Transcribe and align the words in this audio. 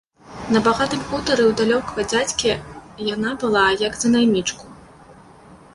На 0.53 0.61
багатым 0.67 1.01
хутары 1.09 1.43
ў 1.49 1.51
далёкага 1.59 2.01
дзядзькі 2.13 2.51
яна 3.13 3.35
была 3.45 3.65
як 3.87 3.93
за 4.05 4.13
наймічку. 4.17 4.63